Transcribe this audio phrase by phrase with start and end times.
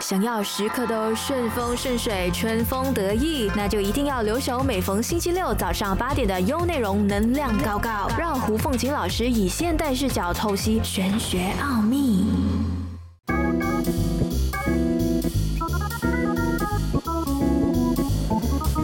[0.00, 12.26] 想要时刻都顺风顺水、春风得意，那就一定要留守每逢星期六早上八点的优内容能量高高，让胡凤琴老师以现代视角透析玄学奥秘。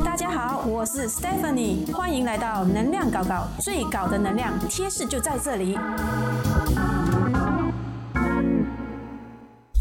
[0.05, 5.79] 大家好，我是 Stephanie，欢迎来到能量高高，最高的能量贴士就在这里。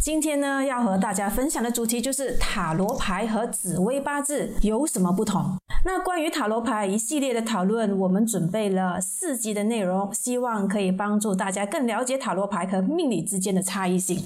[0.04, 5.56] 今天呢，要和大家分享的主题就是塔罗牌和紫薇八字有什么不同。
[5.86, 14.20] 那关于塔罗牌一系列的讨论，我们准备了四集的内容，希望可以帮助大家更了解塔罗牌和命理之间的差异性。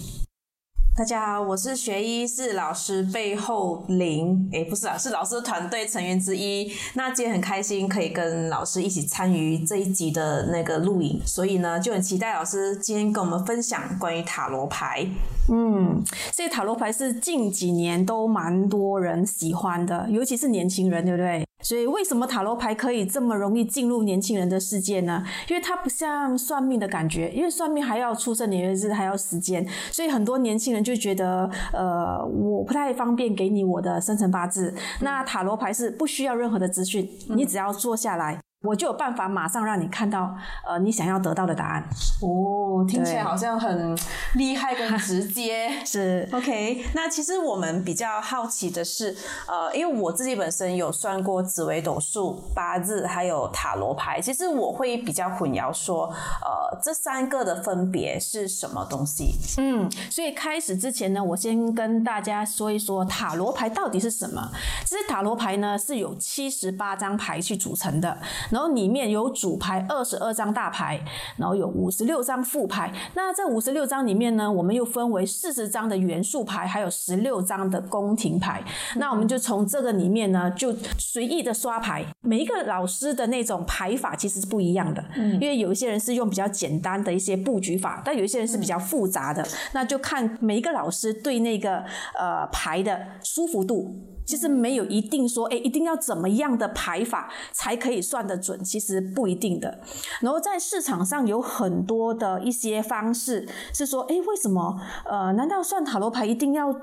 [0.97, 6.71] 大家好，我是学医，是老师背后零，诶，不是啊，是老师团队成员之一。
[6.93, 15.05] 那今天很开心可以跟老师一起参与这一集的那个录影，所以呢就很期待老师今天跟我们分享关于塔罗牌。
[15.51, 21.44] 嗯，这塔罗牌是近几年都蛮多人喜欢的，尤其是年轻人，对不对？
[21.65, 25.23] 所以为什么塔罗牌可以这么容易进入年轻人的世界呢？
[25.49, 34.75] 因为它不像算命的感觉，因为算命还要出生年月日，还要时间，所以很多年轻人就觉得，呃，我不太方便给你我的生辰八字。
[35.01, 38.39] 那塔罗牌是不需要任何的资讯，你只要坐下来。
[38.65, 40.35] 我就有办法马上让你看到，
[40.67, 41.83] 呃，你想要得到的答案。
[42.21, 43.97] 哦，听起来好像很
[44.33, 45.69] 厉害跟直接。
[45.85, 49.15] 是 OK，那其实我们比较好奇的是，
[49.47, 54.19] 呃，因为我自己本身有算过紫微斗数、八字，还有塔罗牌。
[54.19, 59.35] 其实我会比较混淆，说，呃，这三个的分别是什么东西？
[59.57, 64.49] 嗯，所以开始之前呢，我先跟大家说一说塔罗牌到底是什么。
[64.85, 68.17] 其实塔罗牌呢是有七十八张牌去组成的。
[68.55, 70.97] 然后里面有主牌二十二张大牌，
[71.35, 72.89] 然后有五十六张副牌。
[73.13, 78.63] 那这五十六张里面呢，我们又分为四十张的元素牌，还有十六张的宫廷牌。
[78.95, 82.05] 那我们就从这个里面呢，就随意的刷牌。
[82.21, 89.45] 每一个老师的那种牌法其实是不一样的，嗯，因为有一些人是用比较简单的一些布局法，但有一些人是比较复杂的。
[89.73, 91.83] 那就看每一个老师对那个
[92.17, 94.14] 呃牌的舒服度。
[94.25, 99.79] 其实没有一定说，哎，一定要怎么样的排法才可以算得准，其实不一定的。
[100.21, 104.79] 然后在市场上有很多的一些方式，是说，哎，为什么？
[105.09, 106.75] 呃，难道算塔罗牌一定要？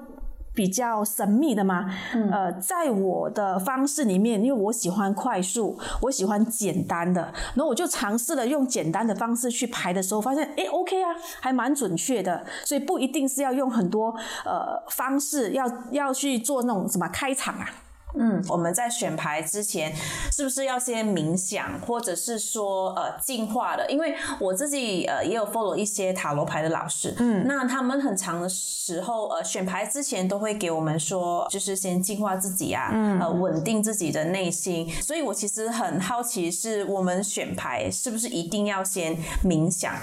[0.55, 1.91] 比较神秘的吗？
[2.31, 7.23] 呃，在我的方式里面，因为我喜欢快速，我喜欢简单的，
[7.55, 11.09] 然后我就尝试了用简单的方式去排的时候，发现哎，OK 啊，
[11.41, 14.15] 还蛮准确的，所以不一定是要用很多
[14.45, 17.67] 呃方式，要要去做那种什么开场啊。
[18.19, 19.93] 嗯，我们在选牌之前，
[20.31, 23.91] 是不是要先冥想，或者是说呃进化的？
[23.91, 34.89] 因为我自己呃也有 follow 一些塔罗牌的老师，嗯，那他们很长的时候呃选牌之前都会给我们说，就是先净化自己啊，嗯，呃稳定自己的内心。
[35.01, 39.95] 所以我其实很好奇，是我们选牌是不是一定要先冥想？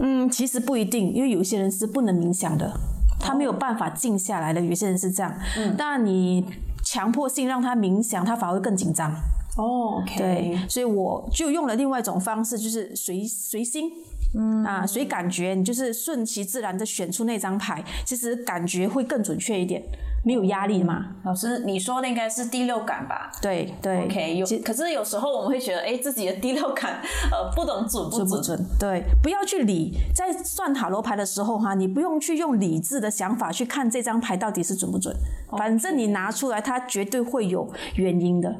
[0.00, 2.72] 嗯，其实不一定，因为有些人是不能冥想的，
[3.18, 4.60] 他没有办法静下来的。
[4.60, 6.44] 有些人是这样，嗯，当然你。
[6.90, 9.12] 强迫性让他冥想，他反而会更紧张。
[9.58, 13.90] 哦，对，所以我就用了另外一种方式，就是随随心，
[14.34, 19.82] 嗯啊，随感觉，你就是顺其自然的选出那张牌，其实感觉会更准确一点。
[20.28, 21.06] 没有压力嘛？
[21.24, 23.30] 老师，你说的应该是第六感吧？
[23.40, 24.36] 对对，OK。
[24.36, 27.00] 有，可是有时候我们会觉得，哎，自己的第六感，
[27.32, 28.62] 呃，不懂准不准？
[28.78, 29.94] 对，不要去理。
[30.14, 35.16] 在算塔罗牌的时候哈，你不用去用理智的想法去看这张牌到底是准不准。
[35.56, 38.54] 反正你拿出来，它绝对会有原因的。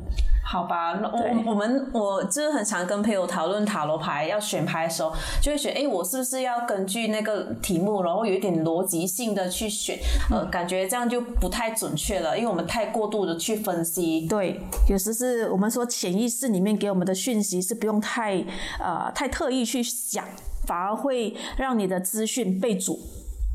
[0.51, 5.13] 好吧，那我我们我就是很常跟朋友讨论塔罗牌要选牌的时候，
[5.43, 9.99] 就会选，哎，我是不是要根据那个题目，然后有一点逻辑性的去选？
[10.31, 14.27] 呃，感觉这样就不太准确了，因为我们太过度的去分析。
[14.29, 18.45] 对，有时是我们说潜意识里面给我们的讯息是不用太
[18.79, 20.25] 呃太特意去想，
[20.67, 23.01] 反而会让你的资讯被阻。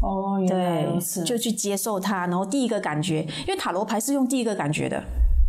[0.01, 5.01] 哦，原来如此，就去接受它，然后第一个感觉，因为塔罗牌是用第一个感觉的。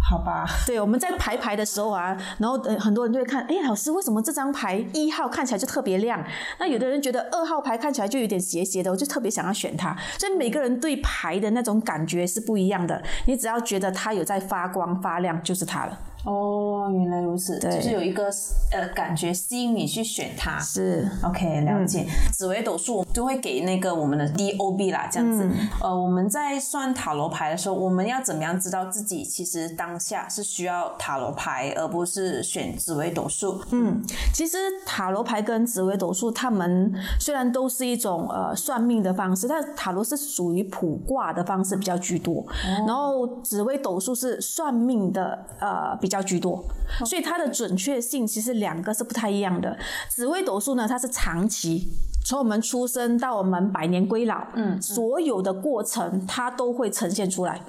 [0.07, 6.23] 好吧， 对，我们在排牌的时候啊，然后很多人就会看，哎，老师为什么这张牌一号看起来就特别亮？
[6.59, 9.97] 那有的人觉得二号牌看起来就有点斜斜的，我就特别想要选它。
[10.19, 13.03] 所以每个人对牌的那种感觉是不一样的。
[13.27, 15.99] 你只要觉得它有在发光发亮，就是它了。
[16.25, 18.31] 哦，原来如此，就是有一个
[18.73, 20.59] 呃感觉吸引你去选它。
[20.59, 22.07] 是，OK，了解。
[22.33, 25.47] 紫微斗数就会给那个我们的 DOB 啦，这样子。
[25.83, 33.61] 呃，我们在算塔罗牌的时候，我们要怎么样知道自己其实当下是需要塔罗牌，而不是选紫微斗数？
[33.71, 34.57] 嗯，其实
[34.87, 36.91] 塔罗牌跟紫微斗数，他们
[37.21, 42.43] 虽然都是一种呃算命的方式，但塔罗是属于卜卦的方式比较居多，
[42.87, 46.14] 然后紫微斗数是算命的呃比较。
[46.15, 46.65] 较居多，
[47.05, 49.77] 所以它的准确性其实两个是不太一样的。
[50.09, 51.89] 紫微斗数呢，它是长期，
[52.25, 57.61] 从我们出生到我们百年归老，嗯，所有的过程它都会呈现出来，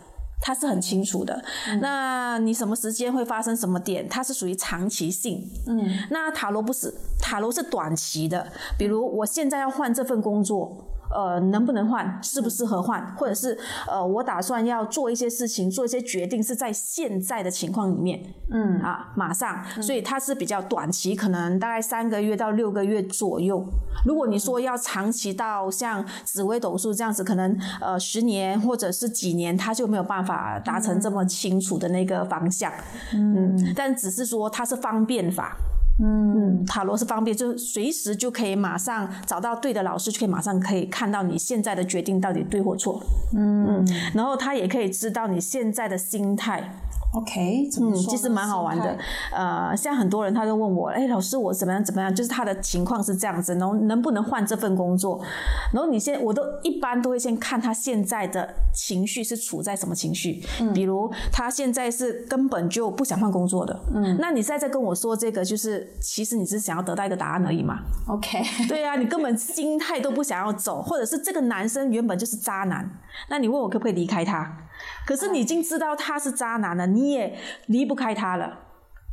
[0.42, 1.44] 它是很清楚的。
[1.82, 5.90] 那你什么时间会发生什么点，它是属于长期性，嗯。
[6.12, 8.48] 那塔罗不是，塔罗是短期的，
[8.78, 10.92] 比如我现在要换这份工作。
[11.14, 13.58] 呃，能不能换，适不适合换，或者是
[13.88, 18.22] 呃，我打算要做一些事情，做一些决定，是在现在的情况里面，
[18.52, 23.66] 嗯啊，马上，所以它是比较短期，可能大概三个月到六个月左右。
[24.06, 32.72] 如果你说要长期到像紫微斗数这样子，可能呃十年或者是几年，它就没有办法达成这么清楚的那个方向，
[33.14, 35.56] 嗯，但只是说它是方便法。
[35.98, 43.02] 嗯，塔罗是方便，就随时就可以马上找到对的老师，就可以马上可以看到你现在的决定到底对或错。
[43.34, 46.70] 嗯，然后他也可以知道你现在的心态。
[47.14, 48.98] OK，嗯，其实蛮好玩的。
[49.32, 52.14] 呃，像很多人他都问我，哎，老师我怎么样怎么样？
[52.14, 55.24] 就是他的情况是这样子，能能不能换这份工作？
[55.72, 60.44] 然后你先，我都一般都会先看他现在的情绪是处在什么情绪。
[60.60, 63.80] 嗯，比如他现在是根本就不想换工作的。
[63.94, 67.80] 嗯，那你现在在跟我说这个，就是其实你是想要得到一个答案而已嘛
[68.10, 72.90] ？OK， 对呀，你根本心态都不想要走，或者是这个男生原本就是渣男，
[73.30, 74.58] 那你问我可不可以离开他？
[75.06, 77.38] 可是你已经知道他是渣男了，你也
[77.68, 78.60] 离不开他了，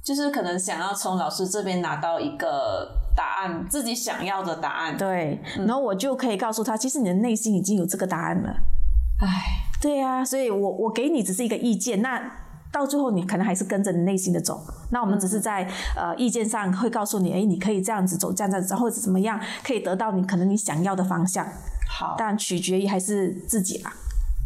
[0.03, 4.97] 就是可能想要从老师这边拿到一个答案，自己想要的答案。
[4.97, 8.51] 对，然后我就可以告诉他，其实你的内心已经有这个答案了。
[9.21, 9.29] 唉，
[9.81, 12.21] 对呀，所以我我给你只是一个意见，那
[12.73, 14.65] 到最后你可能还是跟着你内心的走。
[14.91, 21.47] 那我们只是在呃意见上会告诉你，哎，你可以这样子走，这样子，或者怎么样，可以得到你可能你想要的方向。
[21.89, 23.93] 好，但取决于还是自己啦。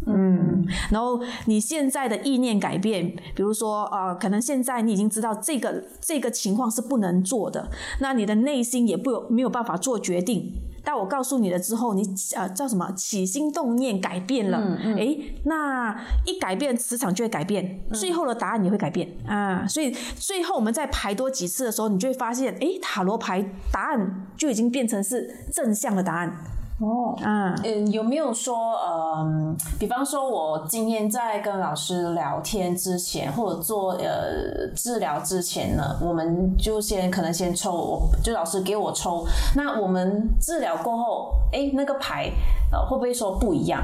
[0.06, 7.70] 嗯，然后你现在的意念改变，比如说呃，可能现在你已经知道这个这个情况是不能做的，
[8.00, 10.52] 那你的内心也不有没有办法做决定。
[10.84, 12.02] 但我告诉你了之后，你
[12.36, 15.92] 呃叫什么起心动念改变了，哎，那
[16.24, 19.66] 一改变磁场就会改变，最后的答案也会改变啊。
[19.66, 26.32] 所以最后我们在排多几次的时候，你就会发现，哎，塔罗牌答案就已经变成是正向的答案。
[26.78, 39.24] 哦，嗯，有没有说，嗯，比方说，我今天在跟老师聊天之前，或者做呃治疗之前呢，我们就先可能先抽，就老师给我抽，
[39.56, 42.30] 那我们治疗过后，哎，那个牌
[42.70, 43.80] 呃会不会说不一样？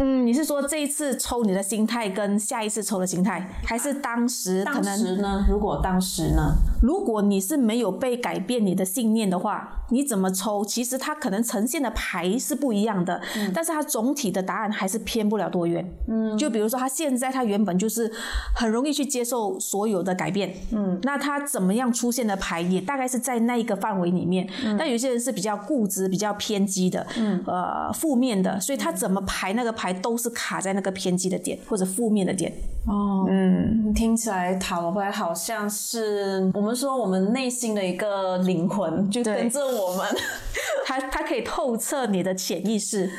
[0.00, 4.64] 嗯，你是说这一次抽你的心态跟下一次抽的心态，还是当时？
[4.64, 5.46] 当时呢？
[5.48, 6.54] 如果当时呢？
[6.82, 10.64] 如果你是没有被改变你的信念的话，你怎么抽？
[10.64, 13.20] 其实它可能呈现的牌是不一样的，
[13.52, 15.86] 但是它总体的答案还是偏不了多远。
[16.08, 18.10] 嗯，就比如说他现在他原本就是
[18.56, 20.54] 很容易去接受所有的改变。
[20.72, 24.48] 嗯，那他怎么样出现的牌也大概是在那一个范围里面。
[24.64, 29.89] 嗯，但有些人是比较固执、比较偏激的，嗯，呃，负面的，所以他怎么排那个牌？
[29.92, 32.52] 都是卡在那个偏激的点或者负面的点
[32.86, 40.06] 哦，嗯，听起来塔罗牌好像是我们说我们内心的一个灵魂，就跟着我们，
[40.86, 43.10] 它它可以透彻你的潜意识。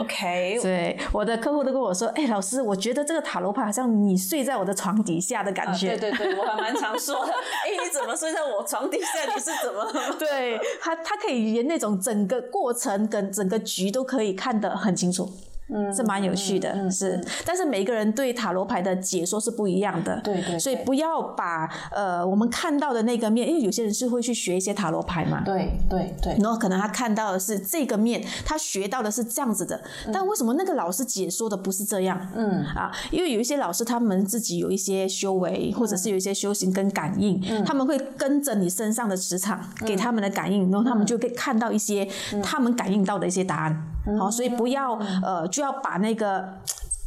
[0.00, 5.96] OK，对，我的客户都跟我说，哎，老师，我觉得这个塔罗牌好像你睡在我的床底下的感觉。
[5.96, 7.32] 对对对， 我还蛮常说的。
[7.32, 9.34] 哎，你怎么睡在我床底下？
[9.34, 9.92] 你是怎么？
[10.16, 15.28] 对，他他可以连那种整个过程跟整个局都可以看得很清楚。
[15.70, 29.80] 嗯，是蛮有趣的，是，但是每一个人对塔罗牌的解说是不一样的，对对，所以不要把呃我们看到的那个面，因为有些人是会去学一些塔罗牌嘛，对对对，然后可能他看到的是这个面，他学到的是这样子的，
[30.12, 32.18] 但为什么那个老师解说的不是这样？
[32.34, 32.64] 嗯？
[32.74, 42.08] 啊，因为有一些老师他们自己有一些修为，或者是有一些修行跟感应，他们会跟着你身上的磁场给他们的感应，然后他们就可以看到一些
[42.42, 43.87] 他们感应到的一些答案，
[44.18, 45.46] 好，所以不要呃。
[45.48, 46.46] 就要把那个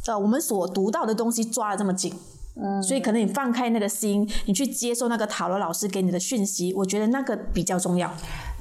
[0.06, 2.12] 呃我们所读到的东西抓的这么紧，
[2.56, 8.10] 嗯，所以可能你放开那个心，你去接受那个塔罗老师给你的讯息，我觉得那个比较重要。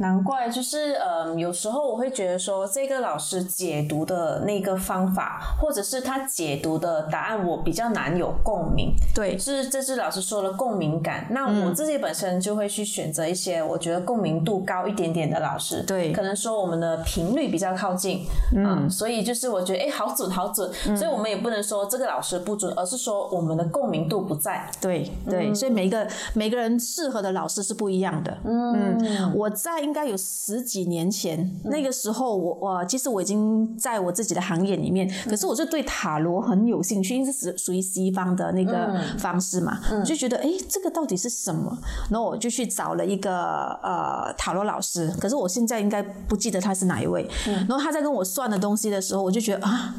[0.02, 8.96] 难怪，就是呃，有时候我会觉得说，这个老师解读的那个方法，或者是他解读的答案，我比较难有共鸣。
[9.14, 11.28] 对，是这是老师说的共鸣感。
[11.30, 15.84] 那我自己本身就会去选择一些我觉得共鸣度高一点点的老师。
[15.84, 20.68] 对，可能说我们的频率比较靠近，嗯，所以就是我觉得哎，好准好准。
[20.98, 24.68] 所以我们也不能说这个老师不准，而是说我们的共鸣度不在。
[24.82, 28.36] 对对，所以每一个每个人适合的老师是不一样的。
[28.44, 41.78] 嗯，我在应该有十几年前，那个时候我我其实我已经在我自己的行业里面，可是我就对塔罗很有兴趣，因为是属于西方的那个方式嘛，我就觉得哎，这个到底是什么？
[42.10, 47.30] 然后我就去找了一个呃塔罗老师，可是我现在应该不记得他是哪一位。
[47.46, 49.94] 然后他在跟我算的东西的时候，我就觉得啊。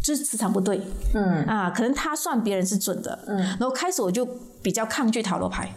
[0.00, 0.80] 就是磁场不对，
[1.12, 4.26] 嗯啊，可能他算别人是准的，嗯，然后开始我就
[4.62, 5.70] 比较抗拒塔罗牌。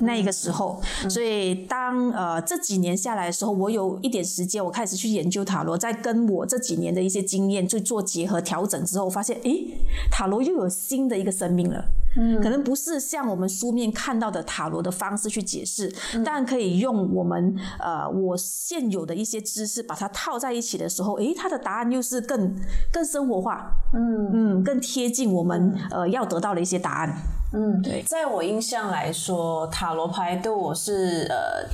[0.00, 9.66] 那个时候，所以当呃这几年下来的时候，我有一点时间，我开始去研究塔罗，在跟我这几年的一些经验去做结合调整之后，发现诶，
[10.10, 11.84] 塔罗又有新的一个生命了。
[12.16, 15.94] 嗯，可能不是像我们书面看到的塔罗的方式去解释，
[16.24, 22.56] 但可以用我们呃我现有的一些知识把它套在一起的时候，诶，它的答案又是更
[22.92, 24.30] 更生活化，嗯。
[24.32, 27.14] 嗯，更贴近我们呃要得到的一些答案。
[27.52, 31.68] 嗯，对，在我印象来说，塔罗牌对我是呃。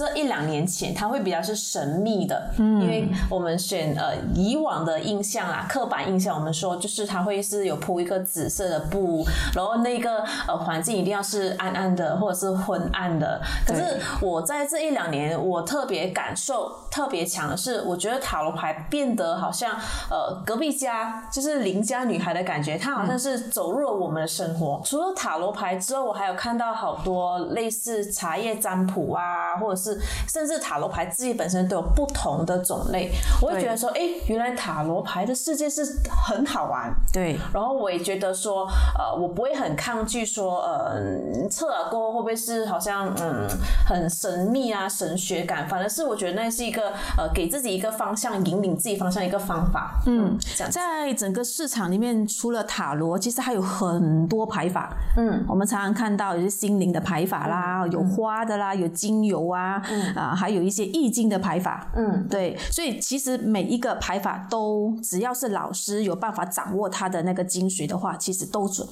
[0.00, 9.22] 这一两年前，它会比较是神秘的，嗯，因为我们选呃以往的印象啊，刻板印象，我们说就是它会是有铺一个紫色的布，
[9.54, 13.38] 然后那个呃环境一定要是暗暗的或者是昏暗的。
[13.66, 19.76] 可是我在这一两年，我特别感受特别强的是，我觉得塔罗牌变得好像
[20.10, 24.80] 呃隔壁家就是邻家女孩的感觉，它好像是走入了我们的生活。
[24.82, 29.89] 除了塔罗牌之后，我还有看到好多类似茶叶占卜啊，或者是。
[30.28, 35.84] 甚至塔罗牌自己本身都有不同的种类，我会觉得说，哎，原来塔罗牌的世界是
[36.26, 36.92] 很好玩。
[37.12, 38.66] 对，然后我也觉得说，
[38.98, 43.48] 呃，我不会很抗拒说，呃，测了过后会不会是好像嗯
[43.86, 45.68] 很神秘啊神学感？
[45.68, 50.00] 反而是我觉得那是一个呃给自己一个方向，引领自己方向一个方法。
[50.06, 54.96] 嗯，这样在整个市场里面，除了塔罗，其实还有很多牌法。
[55.16, 59.79] 嗯，我们常常看到有些心灵的牌法啦，有花的啦，有精油啊。
[59.88, 68.86] 嗯啊，还有一些易经的排法，嗯，对，所以其实每一个排法都，只要是老师有办法掌握他的那个精髓的话，其实都准。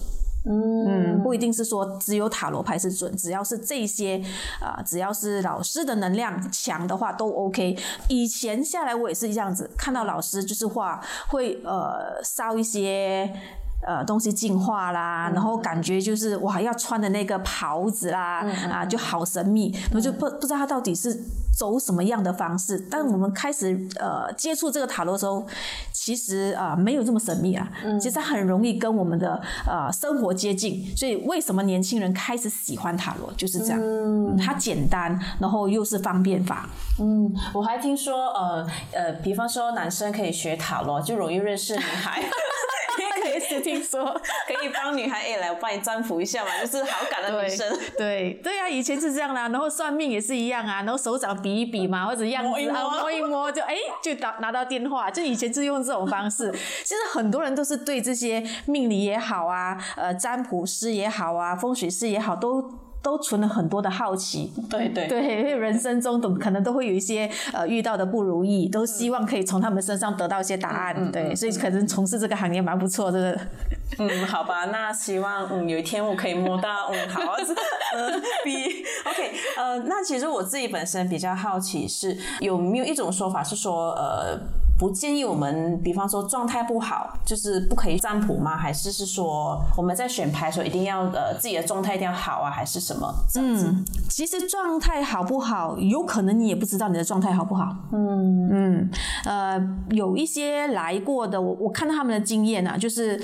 [0.50, 4.22] 嗯，不一定是说只有塔罗牌是准，只要是这些
[4.60, 7.76] 啊，只要是老师的能量强的话都 OK。
[8.08, 13.30] 以前下来我也是这样子，看到老师就是画会呃烧一些。
[13.86, 21.24] 呃，东西进化啦，然后感觉就是哇，要穿的那个袍子啦，啊，就好神秘，我就不不知道他到底是
[21.56, 22.78] 走什么样的方式。
[22.90, 25.46] 但我们开始呃接触这个塔罗的时候，
[25.92, 27.70] 其实啊没有这么神秘啊，
[28.00, 30.84] 其实很容易跟我们的呃生活接近。
[30.96, 36.68] 所以为什么年轻人开始喜欢塔罗，就是这样，它简单，然后又是方便法。
[36.98, 42.22] 嗯，我还听说呃呃，比方说男生可以学塔罗，就容易认识女孩。
[43.28, 44.04] 也是听说
[44.46, 47.78] 可以帮女孩哎，来我帮你占卜一下嘛，就是好感的女生。
[47.96, 56.50] 对对啊，以前是这样啦，然后算命也是一样啊，然后手掌比一比嘛，或者样子啊摸一摸，就哎就打拿到电话，就以前是用这种方式。
[56.52, 62.87] 其实很多人都是对这些命理也好啊，呃占卜师也好啊，风水师也好都。
[63.02, 73.38] 都存了很多的好奇，对对对，因为人生中都可能都会有一些呃遇到的不如意，都希望可以从他们身上得到一些答案，对，所以可能从事这个行业蛮不错的。
[73.98, 77.34] 嗯，好吧，那希望嗯有一天我可以摸到嗯好
[77.96, 84.38] 嗯 B OK 呃，那其实我自己本身比较好奇是有没有一种说法是说呃。
[84.78, 88.56] 不建议我们，比方说状态不好，就是不可以占卜吗？
[88.56, 92.48] 还是是说我们在选牌的时候一定要呃自己的状态一定要好啊？
[92.50, 93.12] 还是什么？
[93.34, 97.74] 嗯，其实状态好不好，有可能你也不知道你的状态好不好。
[97.92, 98.90] 嗯嗯，
[99.24, 103.20] 呃，有一些来过的，我我看到他们的经验啊，就是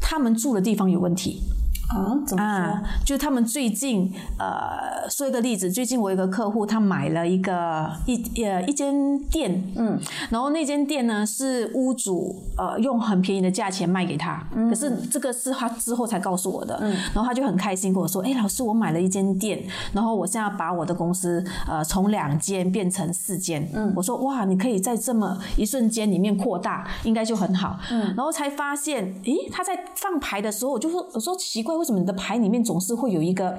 [0.00, 1.42] 他们住的地方有问题。
[1.88, 2.80] 啊，怎么说？
[3.04, 19.58] 就是他们最近，呃，说一个例子，最近我有个客户，他买了一个一呃一间店，嗯，然后那间店呢是屋主呃用很便宜的价钱卖给他，可是这个是他之后才告诉我的，嗯，然后他就很开心跟我说，哎，老师，我买了一间店，
[19.94, 31.77] 然后我现在把我的公司呃从两间变成四间，嗯，我说哇，你可以在这么一瞬间里面扩大，应该就很好，嗯，然后才发现，诶，他在放牌的时候，我就说，我说奇怪。
[31.78, 33.56] 为什么你的牌里面总是会有一个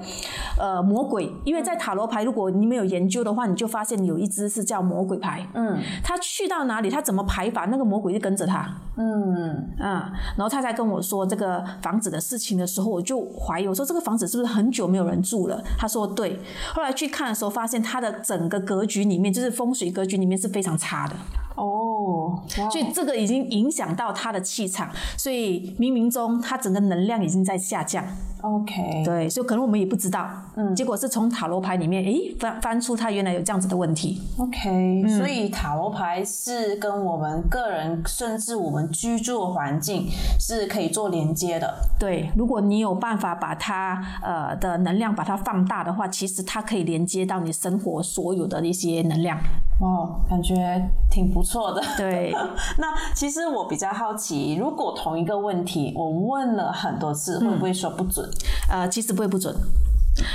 [0.58, 1.32] 呃魔鬼？
[1.44, 5.46] 因为在塔罗牌，如果你没有研究的话，你就发现有一只是叫魔鬼牌。
[5.54, 8.68] 嗯，他去到哪里，他怎么排法，那个魔鬼就跟着他。
[8.96, 15.62] 嗯啊，然后他在跟我说这个房子的事情的时候，我就怀疑，我说这个房子是不是很久没有人住了？
[15.78, 16.38] 他说对。
[16.74, 21.14] 后来去看的时候，发现他的整个格局里面，就是风水格局里面是非常差的。
[21.60, 24.88] 哦，所以这个已经影响到他的气场，
[25.18, 28.02] 所以冥冥中他整个能量已经在下降。
[28.40, 30.26] OK，对，所以可能我们也不知道，
[30.56, 34.18] 嗯，结果是从塔罗牌里面，诶，翻翻出他原来有这样子的问题。
[34.38, 41.70] OK，、所以塔罗牌是跟我们个人，甚至我们居住的环境是可以做连接的。
[41.98, 49.38] 对，如果你有办法把它呃的能量把它放大的话，其实它可以连接到你生活所有的一些能量。
[49.80, 51.82] 哦，感觉挺不错的。
[51.96, 52.32] 对，
[52.78, 58.28] 那其实我比较好奇，如果同一个问题我问了很多次，会不会说不准？
[58.70, 59.54] 呃，其实不会不准。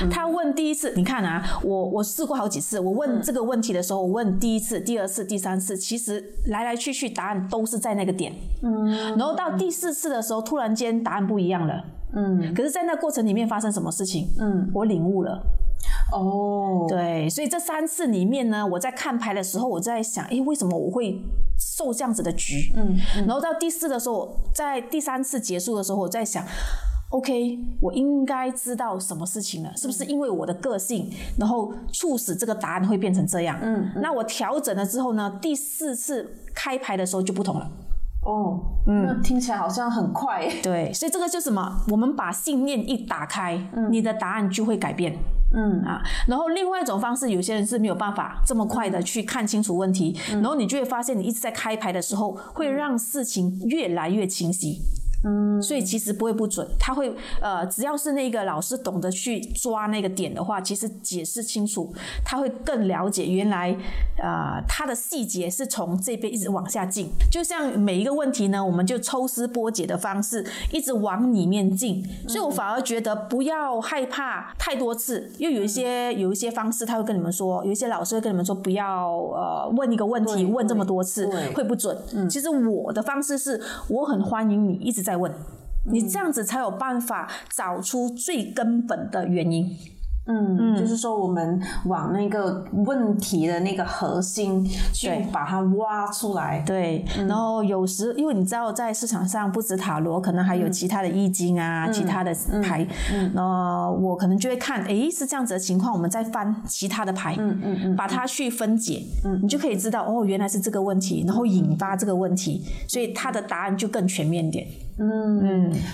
[0.10, 8.34] 他问第一次，你看啊，我我试过好几次，我问这个问题的时候，我问第一次、第二次、第三次，其实来来去去答案都是在那个点。
[8.64, 11.84] 嗯，然后到第四次的时候，突然间答案不一样了。
[12.14, 14.28] 嗯，可是，在那过程里面发生什么事情？
[14.40, 15.40] 嗯，我领悟了。
[16.12, 21.20] 哦，对，所以这三次里面呢，我在看牌的时候，我在想，诶，为什么我会
[21.58, 22.72] 受这样子的局？
[22.76, 22.96] 嗯，
[23.26, 26.46] 然后到第四的时候，在第三次结束的时候，我在想。
[27.12, 33.58] OK，我应该知道什么事情了，是不是因为我的个性，然后促使这个答案会变成这样？
[33.62, 37.72] 嗯，那我调整了之后呢，第四次开牌的时候就不同了。
[38.26, 40.52] 哦，嗯，那听起来好像很快。
[40.64, 41.86] 对，所以这个就是什么？
[41.90, 43.56] 我们把信念一打开，
[43.92, 45.16] 你的答案就会改变。
[45.56, 54.82] 嗯啊，然后另外一种方式，有些人是没有办法这么快的去看清楚问题，然后你就会发现，你一直在开牌的时候，会让事情越来越清晰。
[55.24, 61.94] 嗯，所以其实不会不准，他会呃，只要是那个老师懂得去抓那个点的话，其实解释清楚，
[62.24, 63.76] 他会更了解原来
[64.18, 81.98] 呃他的细节是从这边一直往下进，就像每一个问题呢，我们就抽丝剥茧的方式一直往里面进，所以我反而觉得不要害怕太多次，因为有一些有一些方式他会跟你们说，有一些老师会跟你们说不要呃问一个问题问这么多次会不准。
[82.30, 85.32] 其实我的方式是我很欢迎你一直在问。
[85.92, 89.70] 你这样子才有办法找出最根本的原因。
[90.28, 96.64] 嗯，就是说我们往那个问题的那个核心去把它挖出来。
[96.66, 102.84] 对，然后有时因为你知道，在市场上不止塔罗，可能还有其他的易经啊，其他的牌。
[103.14, 114.66] 嗯那、我可能就会看，诶，是这样子的情况，我们再翻其他的牌，嗯嗯嗯，把它去分解，嗯，你就可以知道，哦，原来是这个问题，然后引发这个问题，所以它的答案就更全面点。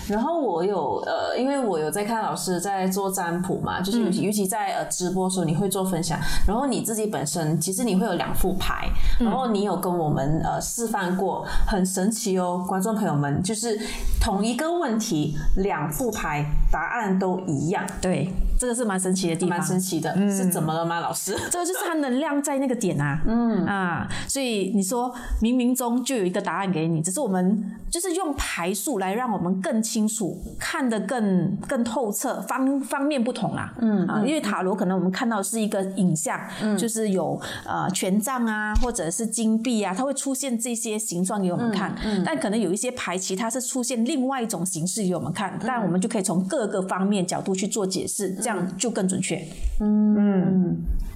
[0.08, 8.88] 然后我有呃，因为我有在看老师在做占卜嘛，就是尤其、尤其在呃直播的时候，你会做分享，然后你自己本身其实你会有两副牌，
[9.18, 13.78] 然后你有跟我们呃示范过，很神奇哦，观众朋友们，就是
[14.20, 18.30] 同一个问题，两副牌答案都一样，对，
[18.62, 19.58] 这个是蛮神奇的地方。
[19.58, 19.66] 蛮。
[19.66, 21.36] 神奇的，是怎么了吗，老师？
[21.50, 23.66] 这个就是它能量在那个点啊，嗯。
[23.66, 36.38] 啊，所以你说冥冥中就有一个答案给你，只是我们就是用排数来让我们更清楚，看得更更透彻，方方面不同啦，嗯啊，因为塔罗可能我们看到是一个影像，
[36.78, 49.42] 就是有呃权杖啊，或者是金币啊，它会出现这些形状给我们看，嗯但可能有一些牌其它是出现另外一种形式给我们看，但我们就可以从各个方面角度去做解释，这样就更准确。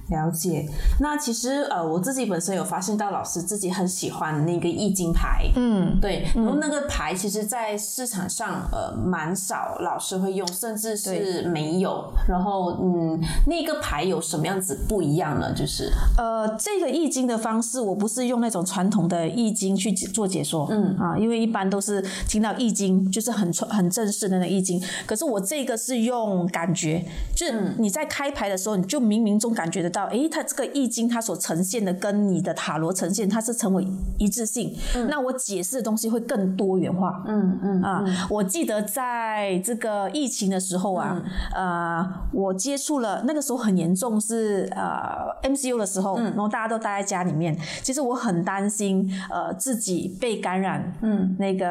[0.09, 0.67] 了解。
[0.99, 12.11] 那其实呃，我自己本身有发现到老师自己很喜欢那个易经牌，嗯，对，然后那个牌其实，在市场上呃蛮少老师会用，甚至是没有。
[12.27, 15.53] 然后嗯，那个牌有什么样子不一样呢？
[15.53, 15.91] 就是。
[16.17, 20.95] 呃，这个易经的方式，我不是用那种传统的易经去解做解说，嗯。
[20.97, 27.03] 啊，因为一般都是听到易经就是很传很正式的那个易经，可是我这个是用感觉，
[27.35, 33.85] 就是你在开牌的时候，你就冥冥中感觉得到，诶，它这个易经它所呈现的跟你的塔罗呈现，它是成为
[34.17, 34.75] 一致性，
[35.09, 41.21] 那我解释的东西会更多元化，嗯嗯啊，我记得在这个疫情的时候啊，
[41.55, 51.67] 呃，我接触了那个时候很严重是呃 MCU 的时候，然后大家都待在家里面，其实我很担心呃自己被感染，嗯，那个、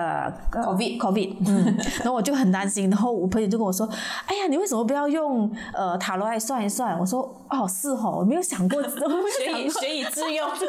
[0.52, 3.86] 呃 COVID COVID， 嗯， 然后我就很担心，然后我朋友就跟我说，
[4.26, 6.98] 哎呀，你为什么不要用呃塔罗来算一算？
[6.98, 8.82] 我说哦是哦，我没有想过，
[9.36, 10.48] 学以学以致用。
[10.58, 10.66] 对，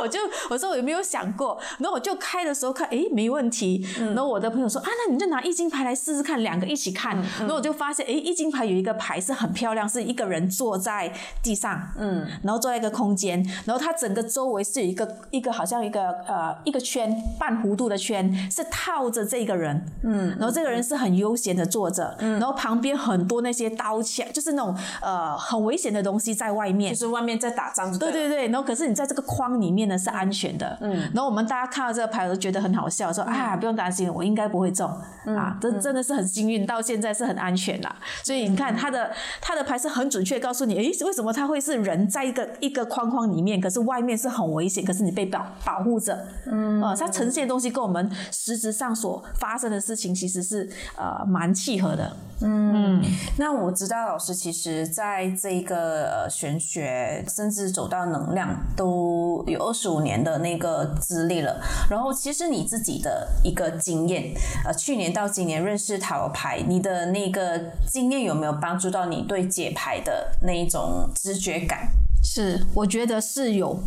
[0.00, 3.84] 我就我说我有没有想过，然后我就开的时候看，哎，没问题。
[3.98, 7.16] 然后我的朋友说啊，那你就拿易经牌来试试看，两个一起看。
[7.38, 27.96] 然后我就发现，哎，易经牌有一个牌是很漂亮，是一个人坐在地上，嗯，然后坐在一个空间，然后它整个周围是有一个一个好像一个呃一个圈半弧度的圈，是套着这个人，嗯，然后这个人是很悠闲的坐着，嗯，然后旁边很多那些刀枪，就是那种呃很危险的东西在外面，就是外面在打仗。
[27.98, 34.88] 对对对，然后可是你在这个框里面呢是安全的，嗯，然后我们大家看到这个牌都觉得很好笑，说啊不用担心，我应该不会中，
[35.26, 37.96] 啊，这真的是很幸运，到现在是很安全啦。
[38.24, 52.16] 所以你看他的他的牌是很准确告诉你，诶，为什么他会是人在一个一个框框里面，可是外面是很危险，可是你被保保护着，嗯，呃，它呈现的东西跟我们实质上所发生的事情其实是呃蛮契合的。
[52.42, 53.02] 嗯，
[53.36, 61.60] 那我知道老师其实在这个呃玄学，甚至走到能量都有二十五年的那个资历了。
[61.90, 64.32] 然后其实你自己的一个经验，
[64.64, 71.88] 呃，去年到今年认识塔罗牌，你的那个经验有没有帮助到你对解牌的那一种直觉感？
[72.22, 73.78] 是，我觉得是有。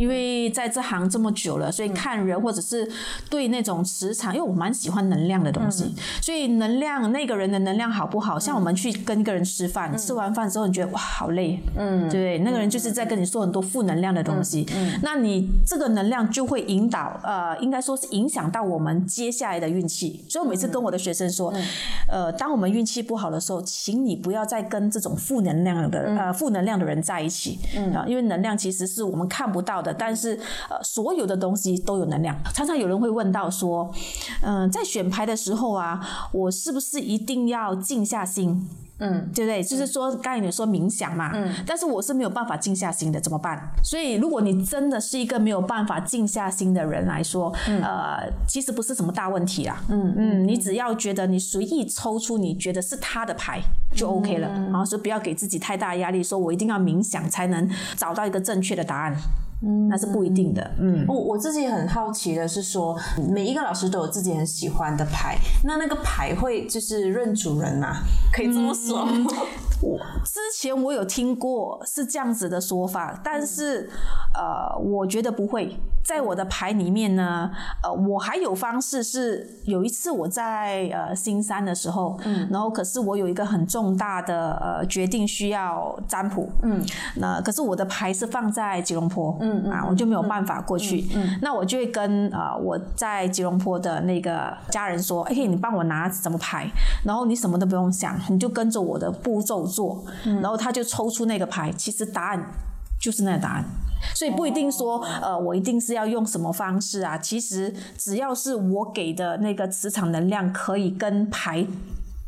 [0.00, 2.90] 因为在这行这么久了，所以看人或者是
[3.28, 8.38] 对那种磁场，因为我蛮喜欢能量的东西，所以能量那个人的能量好不好？
[8.38, 20.24] 像我们去跟一个人吃饭，吃完饭之后你觉得哇好累，嗯，对，那个人就是在跟你说很多负能量的东西，嗯，那你这个能量就会引导，呃，应该说是影响到我们接下来的运气。
[20.30, 21.52] 所以我每次跟我的学生说，
[22.08, 27.92] 呃，当我们运气不好的时候，请你不要再跟这种负能量的呃负能量的人在一起，嗯。
[27.92, 29.89] 啊，因为能量其实是我们看不到的。
[29.92, 32.36] 但是，呃，所有的东西都有能量。
[32.54, 33.92] 常常有人会问到说，
[34.42, 36.00] 嗯，在选牌的时候啊，
[36.32, 38.68] 我是不是一定要静下心？
[39.02, 39.62] 嗯，对不对？
[39.62, 43.58] 就是说，刚才你说冥想嘛，嗯，但是我是没有办法静下心的，怎么办？
[43.82, 47.50] 所以，如果你真的是一个没有办法静下心的人来说，
[47.82, 49.82] 呃，其实不是什么大问题啦。
[49.88, 53.62] 嗯嗯，你只要觉得你随意抽出你觉得是他的牌
[53.94, 59.16] 就 OK 了，然后说不要给自己太大压力，说我一定要冥想才能找到一个正确的答案。
[59.62, 60.70] 嗯，那是不一定的。
[60.78, 62.98] 嗯，我我自己很好奇的是说，
[63.30, 67.98] 每一个老师都有自己很喜欢的牌，那那个牌会就是认主人嘛？
[68.32, 69.06] 可以这么说。
[69.82, 73.88] 我之前我有听过是这样子的说法，但是
[74.34, 75.76] 呃，我觉得不会。
[76.02, 77.48] 在我的牌里面呢，
[77.84, 86.82] 呃，我还有方式是，有一次我在呃新山的时候，嗯，然后可是我有一个很重大的呃决定需要占卜，嗯，
[87.16, 96.68] 那可是我的牌是放在吉隆坡，嗯嗯，啊，我就没有办法过去，嗯，那我就会跟啊我在吉隆坡的那个家人说，哎，你帮我拿什么牌，
[97.04, 102.52] 然后你什么都不用想，你就跟着我的步骤做，然后他就抽出那个牌，其实答案
[103.00, 103.64] 就是那个答案。
[104.14, 107.18] 所以不一定说，呃，我一定是要用什么方式啊？
[107.18, 111.66] 其实只要是我给的那个磁场能量可以跟牌。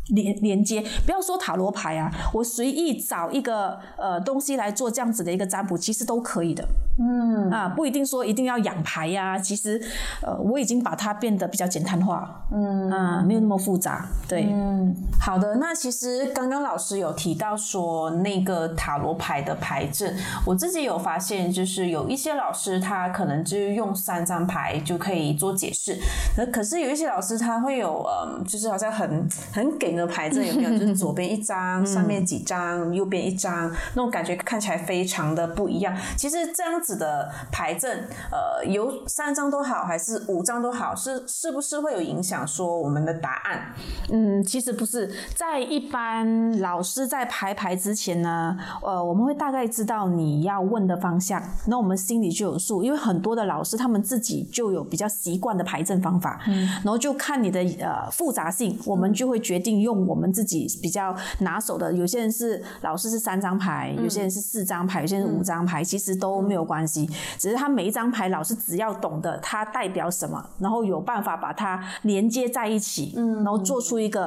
[0.08, 6.66] 连连接，不要说塔罗牌啊，我随意找一个呃东西来做这样子的一个占卜，其实都可以的。
[6.98, 9.80] 嗯啊，不一定说一定要养牌呀，其实
[10.20, 12.44] 呃我已经把它变得比较简单化。
[12.50, 14.06] 嗯啊，没有那么复杂。
[14.28, 15.54] 对，嗯，好的。
[15.54, 25.96] 那其实刚刚老师有提到说那个塔罗牌的牌阵，我自己有发现，就是有一些老师他可能就是用三张牌就可以做解释，
[26.36, 29.91] 那可是有一些老师他会有呃，就是好像很很给。
[29.96, 30.72] 的牌阵有没有？
[30.72, 35.94] 就是左边一张，上面几张，右边一张，那种感觉看起来非常的不一样。
[36.16, 42.46] 其实这样子的牌阵，呃，有三张都好，还是五张都好，是是不是会有影响？
[42.48, 43.74] 说我们的答案？
[44.10, 45.10] 嗯，其实不是。
[45.34, 52.82] 在一般老师在排牌之前呢，呃，我们会大概知道你要问的方向，那我们心里就有数。
[52.82, 59.81] 因为很多的老师他们自己就有比较习惯的排阵方法，嗯，然后就看你的呃复杂性，我们就会决定。
[59.82, 67.08] 用我们自己比较拿手的，有些人是老师是三张牌，有些人是四张牌，有些人是五张牌，其实都没有关系。
[67.38, 74.26] 只是他每一张牌，老师只要懂得它代表什么，然后有办法把它连接在一起，嗯，然后做出一个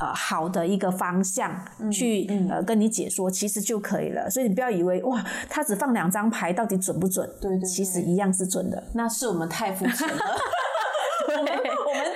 [0.00, 1.50] 呃好的一个方向
[1.92, 4.28] 去呃跟你解说，其实就可以了。
[4.28, 7.28] 所以你不要以为哇，他只放两张牌，到底准不准？
[7.40, 8.82] 对对，其实一样是准的。
[8.94, 10.16] 那是我们太肤浅了。
[11.26, 11.46] 我们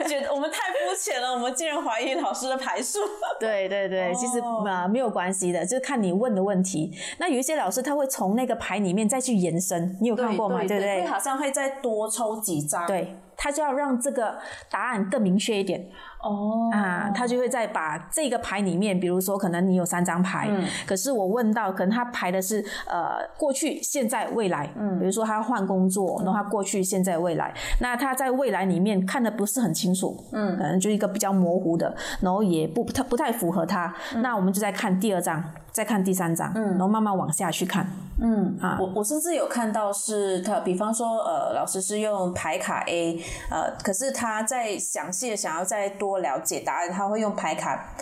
[0.09, 0.33] 觉得。
[0.33, 3.01] 我们太肤浅了，我们竟然怀疑老师的牌数。
[3.39, 6.93] 对对对，其实啊没有关系的，就是看你问的问题。
[7.19, 10.61] 那有一些老师他会从那个牌里面再去延伸，你有看过吗？
[10.67, 11.05] 对不对？
[11.07, 12.87] 好像会再多抽几张。
[12.87, 14.37] 对，他就要让这个
[14.71, 15.89] 答案更明确一点。
[16.23, 16.69] 哦。
[16.71, 20.51] 啊，他就会再把这个牌里面，比如说可能你有三张牌，
[20.87, 35.43] 可是我问到，可能他排的是呃过去、现在、未来，嗯，比如说他换工作，然后他过去、现在、未来，那他在未来里面看的不是很清楚，嗯，可能就一个比较模糊的，然后也不太不太符合他，那我们就在看第二张。
[35.79, 37.89] 再看第三章，嗯，然后慢慢往下去看，
[38.21, 47.95] 嗯啊，我我甚至有看到是他，比方说，呃，老师是用牌卡 A，呃，可是他在详细的想要再多了解答案，他会用牌卡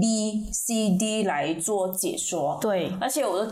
[0.00, 3.50] B、C、D 来做解说，对，而且我的。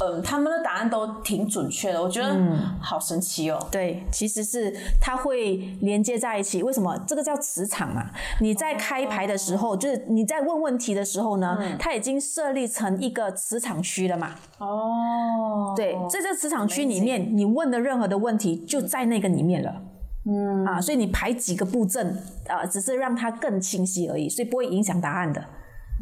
[0.00, 2.36] 嗯，他们的答案都挺准确的，我觉得
[2.80, 3.68] 好神奇哦。
[3.70, 6.62] 对，其实是它会连接在一起。
[6.62, 6.98] 为什么？
[7.06, 8.10] 这个叫磁场嘛。
[8.40, 14.30] 你在开牌的时候，就是你在问问题的时候呢，它已经设立成一个磁场区了嘛。
[14.58, 19.82] 哦，对，在这磁场区里面，你问的任何的问题就在那个里面了。
[20.26, 25.44] 嗯啊，所以你排几个步阵啊，只是让它更清晰而已，所以不会影响答案的。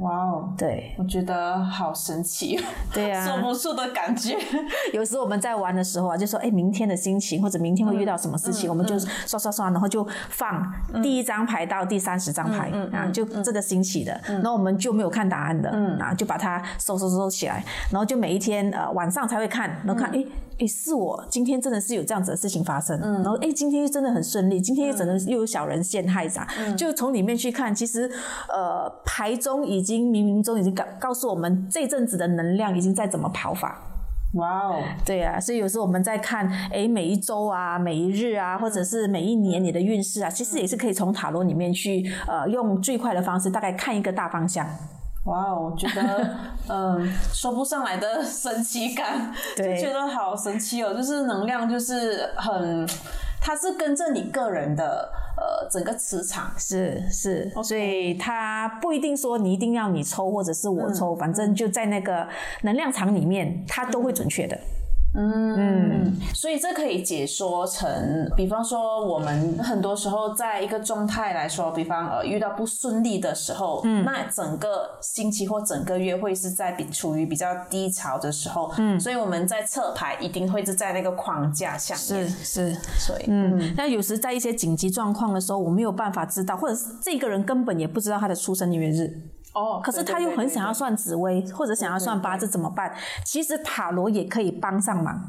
[0.02, 2.60] 哇哦，对，我觉得好神奇，
[2.92, 4.36] 对呀，说不出的感觉。
[4.92, 20.24] 有时候我们在玩的时候啊，就说哎，明天的心情或者明天会遇到什么事情，我们就刷刷刷，然后就放第一张牌到第三十张牌啊，就这个星期的，然后我们就没有看答案的，啊，就把它收收收起来，然后就每一天呃晚上才会看，然后看哎。
[20.62, 23.14] 哎，是我今天真的是有这样子的事情发生，嗯。
[23.14, 26.46] 然后诶，今天真的很顺利，今天又整个又有小人陷害啥，
[26.77, 28.09] 就从里面去看，其实
[28.48, 33.83] 呃牌中已经冥冥中已经告告诉我们这阵子的能量已经在怎么跑法。
[34.35, 44.64] 哇哦，对啊，所以有时候我们在看哎每一周啊、每一日啊，或者是每一年你的运势啊，其实也是可以从塔罗里面去呃用最快的方式大概看一个大方向。
[45.24, 46.37] 哇，我觉得，
[46.68, 50.92] 嗯， 说不上来的神奇感， 就觉得好神奇哦。
[50.92, 52.87] 就是能量，就是很，
[53.40, 62.26] 它是跟着你个人的呃整个磁场，是是，所以它不一定说你一定要你抽或者是我抽，反正就在那个
[62.62, 64.56] 能量场里面，它都会准确的。
[64.56, 64.81] 嗯，
[66.35, 89.20] 所以这可以解说成，比方说我们很多时候在一个状态来说，比方呃遇到不顺利的时候，嗯，那整个星期或整个月会是在比处于比较低潮的时候，嗯，所以我们在测牌一定会是在那个框架下面，是是，所以嗯，那有时在一些紧急状况的时候，我没有办法知道，或者是这个人根本也不知道他的出生年月日。
[89.54, 92.94] 哦，可是他又很想要算紫薇，或者想要算八字，怎么办？
[93.24, 95.20] 其实塔罗也可以帮上忙。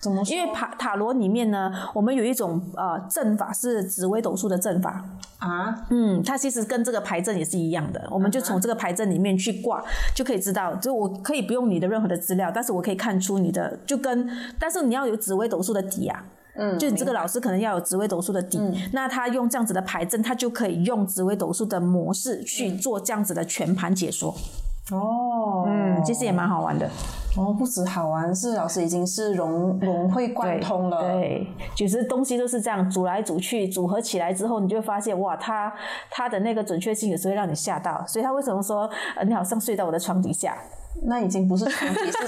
[0.00, 0.22] 怎么？
[0.24, 5.02] 因为塔塔罗里面呢，我们有一种呃阵法是紫微斗数的阵法
[5.38, 5.86] 啊。
[5.88, 8.06] 嗯，它其实跟这个牌阵也是一样的。
[8.10, 9.82] 我们就从这个牌阵里面去挂，
[10.14, 10.74] 就可以知道。
[10.74, 16.22] 就我可以不用你的任何的资料，但是我可以看出你的，就跟但是你要有紫微斗数的底啊。
[16.56, 18.60] 嗯，就你这个老师可能要有紫微斗数的底，
[18.92, 24.34] 那他用这样子的牌阵，他就可以用紫微斗数的模式去做这样子的全盘解说。
[24.92, 26.86] 哦，嗯，其实也蛮好玩的。
[27.36, 31.00] 哦，不止好玩，是老师已经是融融会贯通了。
[31.00, 35.72] 对，其实东西都是这样组来组去，组合起来之后，你就发现哇，它
[36.10, 38.04] 它的那个准确性有时候会让你吓到。
[38.06, 40.56] 所以他为什么说呃，你好像睡在我的床底下？
[41.06, 42.18] 那已经不是床底，是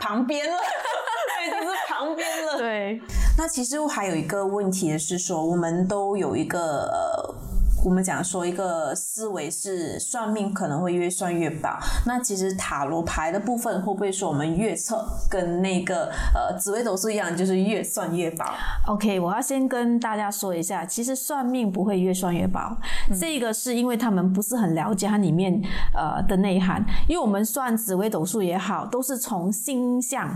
[0.00, 0.56] 旁边了。
[1.46, 2.58] 已经是旁边了。
[2.58, 3.00] 对，
[3.40, 7.34] 那其实还有一个问题的是说，我们都有一个，
[7.82, 11.70] 我们讲说一个思维是算命可能会越算越薄。
[12.04, 18.44] 那其实塔罗牌的部分会不会说我们越测跟那个呃紫微斗数一样，就是越算越薄
[18.86, 22.76] ？OK，我要先跟大家说一下，其实算命不会越算越薄，
[23.18, 25.58] 这个是因为他们不是很了解它里面
[25.94, 26.84] 呃的内涵。
[27.08, 30.28] 因为我们算紫微斗数也好，都是从星象。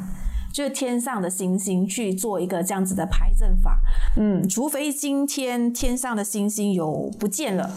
[0.55, 3.81] 就是天上的星星去做一个这样子的排阵法，
[4.17, 7.69] 嗯，除非今天天上的星星有不见了。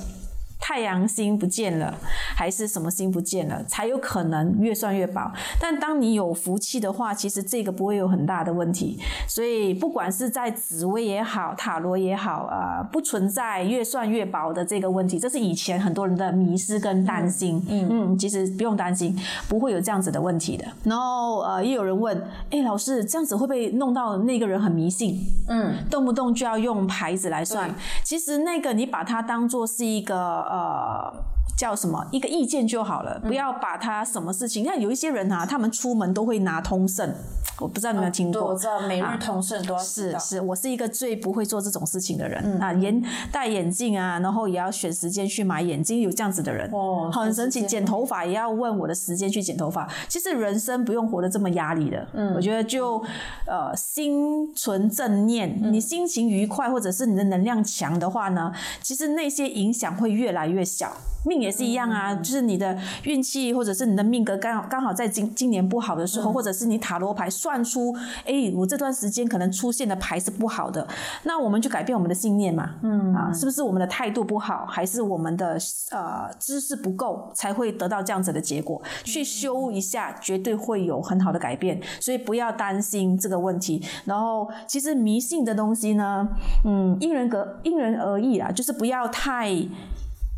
[0.60, 1.94] 太阳星不见了，
[2.36, 5.32] 还是什么星不见了，才有可能越算越薄。
[5.62, 9.00] 但当你有福气的话，其实这个不会有很大的问题。
[9.28, 15.18] 所以不管是在紫薇也好，塔罗也好，呃，不存在越算越薄的这个问题。
[15.18, 17.64] 这是以前很多人的迷失跟担心。
[17.70, 19.18] 嗯嗯，其实不用担心，
[19.48, 20.66] 不会有这样子的问题的。
[20.84, 25.18] 然后呃，也有人问，哎，老师这样子会不会弄到那个人很迷信？
[25.48, 27.74] 嗯，动不动就要用牌子来算。
[28.04, 30.47] 其实那个你把它当做是一个。
[30.48, 31.14] 呃，
[31.58, 34.64] 叫什么一个意见就好了，不要把他什么事情。
[34.64, 37.12] 你看有一些人啊，他们出门都会拿通胜，
[37.60, 38.34] 我不知道你有没有听过。
[38.34, 47.66] 对，我知道每日通胜都要是是，我是一个最不会做这种事情的人啊，眼戴眼镜啊，然后也要选时间去买眼镜，有这样子的人哦，很神奇。
[47.66, 49.90] 剪头发也要问我的时间去剪头发。
[50.08, 53.04] 其实人生不用活得这么压力的，嗯，我觉得就
[53.48, 60.96] 呃心存正念，你心情愉快或者是你的能量强的话呢，其实那些影响会越来越小。
[61.26, 70.88] 命也是一样啊，就是你的运气或者是你的命格刚好刚好在今今年不好的时候，或者是你塔罗牌算出，哎，我这段时间可能出现的牌是不好的，
[71.24, 75.58] 那我们就改变我们的信念嘛，嗯啊，是不是我们的态度不好，还是我们的
[75.92, 78.82] 呃知识不够，才会得到这样子的结果？
[79.04, 83.84] 去修一下，绝对会有很好的改变，所以不要担心这个问题。
[84.06, 86.28] 然后，其实迷信的东西呢，
[86.66, 89.48] 嗯，因人格因人而异啊，就是不要太。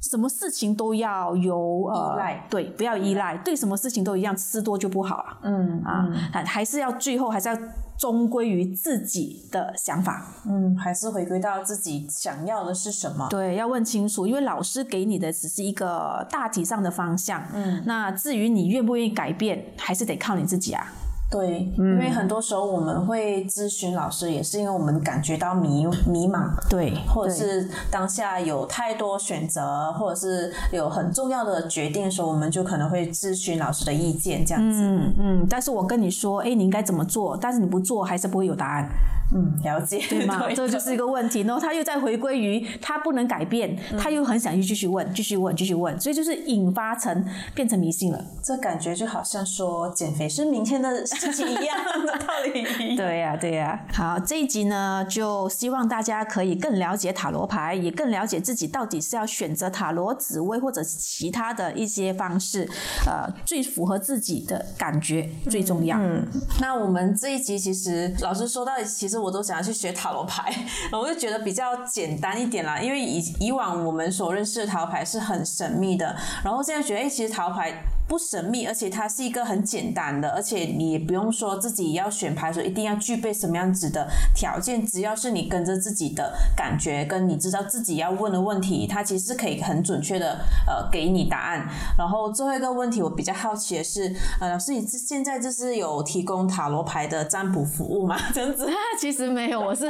[0.01, 5.37] 什么事情都要有呃，赖对，不要依赖，对什么事情都一样，吃多就不好啊。
[5.43, 7.57] 嗯啊，还还是要最后还是要
[7.97, 10.25] 终归于自己的想法。
[10.47, 13.27] 嗯，还是回归到自己想要的是什么？
[13.29, 17.43] 对，要问清楚，因为老师给你的只是一个大体上的方向。
[17.53, 20.87] 嗯，那至于你愿不愿意改变，还是得靠你自己啊。
[21.29, 34.81] 对，因为很多时候我们会咨询老师，也是因为我们感觉到迷迷茫，对，或者是当下有太多选择，或者是有很重要的决定的时候，我们就可能会咨询老师的意见，这样子。
[34.81, 35.47] 嗯嗯。
[35.47, 37.37] 但是我跟你说，哎，你应该怎么做？
[37.39, 38.89] 但是你不做，还是不会有答案。
[39.31, 40.47] 嗯，了解，对吗？
[40.55, 41.41] 这就是一个问题。
[41.41, 48.25] 然后他又在回归于他不能改变，他又很想去继续问，继续问，继续问，所以就是引发成变成迷信了。
[48.43, 52.95] 这感觉就好像说减肥是明天的事情一样 的道理。
[52.97, 53.85] 对呀，对呀。
[53.93, 62.67] 好，这一集呢，就希望大家可以更了解塔罗牌，也更了解自己到底是要选择塔罗、紫薇或者是其他的一些方式，
[63.05, 65.99] 呃，最符合自己的感觉最重要。
[65.99, 66.25] 嗯，
[66.59, 69.18] 那我们这一集其实老师说到，其实。
[69.19, 70.53] 我都想要去学塔罗牌，
[70.91, 72.79] 我就觉得比较简单一点啦。
[72.79, 77.73] 因为以以往我们所认识的塔罗牌是很神秘的，然后现在觉得，哎，其实塔罗牌。
[78.09, 91.67] 不神秘，而且它是一个很简单的，而且你不用说自己要选牌的时候一定要具备什么样子的条件，只要是你跟着自己的感觉，跟你知道自己要问的问题，它其实是可以很准确的呃给你答案。
[91.99, 98.17] 然后最后一个问题，我比较好奇的是，呃，老师你现在就是有提供塔罗牌的占卜服务吗？
[98.33, 98.67] 这样子？
[99.11, 99.87] 其实没有，我是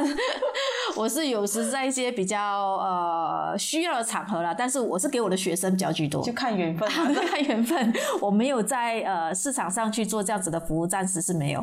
[0.96, 2.38] 我是有时在一些比较
[2.78, 6.88] 呃需要的场合啦，但是我是给我的学生比较居多，就看缘分，
[7.28, 7.94] 看缘分。
[8.22, 11.62] 我没有在呃市场上去做这样子的服务，暂时是没有。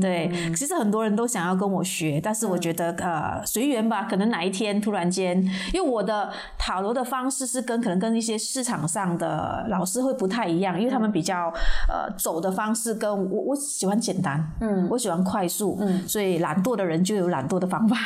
[0.00, 5.38] 对，其实很多人都想要跟我学，但是我觉得呃随缘吧，可能哪一天突然间，
[5.74, 11.52] 因为我的塔罗的方式是跟可能跟一些市场上的老师会不太一样，因为他们比较
[11.86, 17.96] 呃走的方式跟我我喜欢简单，嗯，我喜欢快速，嗯，所以懒惰的人就有懒惰的方法。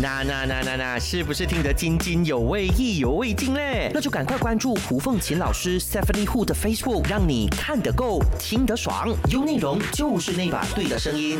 [0.00, 3.90] 那那那那那，是不是听得津津有味、意犹未尽嘞？
[3.94, 11.38] 那就赶快关注胡凤琴老师 Stephanie Hu 的 Facebook，让你看得够、听得爽，有内容就是那把对的声音。